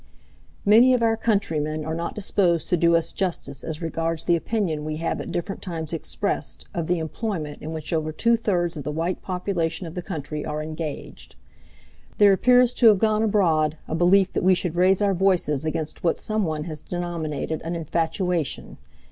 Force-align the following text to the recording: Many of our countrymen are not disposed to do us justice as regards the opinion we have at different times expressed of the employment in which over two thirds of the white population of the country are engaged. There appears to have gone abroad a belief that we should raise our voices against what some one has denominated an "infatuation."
Many 0.65 0.95
of 0.95 1.03
our 1.03 1.15
countrymen 1.15 1.85
are 1.85 1.93
not 1.93 2.15
disposed 2.15 2.69
to 2.69 2.75
do 2.75 2.95
us 2.95 3.13
justice 3.13 3.63
as 3.63 3.83
regards 3.83 4.25
the 4.25 4.35
opinion 4.35 4.83
we 4.83 4.95
have 4.97 5.21
at 5.21 5.31
different 5.31 5.61
times 5.61 5.93
expressed 5.93 6.65
of 6.73 6.87
the 6.87 6.97
employment 6.97 7.61
in 7.61 7.71
which 7.71 7.93
over 7.93 8.11
two 8.11 8.35
thirds 8.35 8.75
of 8.75 8.83
the 8.83 8.91
white 8.91 9.21
population 9.21 9.85
of 9.85 9.93
the 9.93 10.01
country 10.01 10.43
are 10.43 10.63
engaged. 10.63 11.35
There 12.17 12.33
appears 12.33 12.73
to 12.73 12.87
have 12.87 12.97
gone 12.97 13.21
abroad 13.21 13.77
a 13.87 13.93
belief 13.93 14.33
that 14.33 14.43
we 14.43 14.55
should 14.55 14.73
raise 14.73 15.03
our 15.03 15.13
voices 15.13 15.65
against 15.65 16.03
what 16.03 16.17
some 16.17 16.45
one 16.45 16.63
has 16.63 16.81
denominated 16.81 17.61
an 17.61 17.75
"infatuation." 17.75 18.79